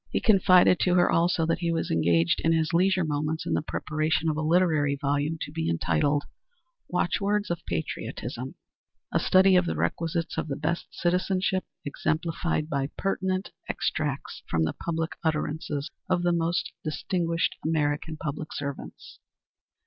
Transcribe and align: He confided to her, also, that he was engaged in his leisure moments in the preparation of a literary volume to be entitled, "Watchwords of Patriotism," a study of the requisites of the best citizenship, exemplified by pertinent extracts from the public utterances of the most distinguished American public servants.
He 0.09 0.19
confided 0.19 0.79
to 0.79 0.95
her, 0.95 1.11
also, 1.11 1.45
that 1.45 1.59
he 1.59 1.71
was 1.71 1.91
engaged 1.91 2.41
in 2.43 2.53
his 2.53 2.73
leisure 2.73 3.03
moments 3.03 3.45
in 3.45 3.53
the 3.53 3.61
preparation 3.61 4.29
of 4.29 4.35
a 4.35 4.41
literary 4.41 4.95
volume 4.99 5.37
to 5.41 5.51
be 5.51 5.69
entitled, 5.69 6.23
"Watchwords 6.89 7.51
of 7.51 7.63
Patriotism," 7.67 8.55
a 9.13 9.19
study 9.19 9.55
of 9.55 9.67
the 9.67 9.75
requisites 9.75 10.39
of 10.39 10.47
the 10.47 10.55
best 10.55 10.87
citizenship, 10.89 11.65
exemplified 11.85 12.67
by 12.67 12.89
pertinent 12.97 13.51
extracts 13.69 14.41
from 14.49 14.63
the 14.63 14.73
public 14.73 15.11
utterances 15.23 15.91
of 16.09 16.23
the 16.23 16.33
most 16.33 16.71
distinguished 16.83 17.55
American 17.63 18.17
public 18.17 18.53
servants. 18.53 19.19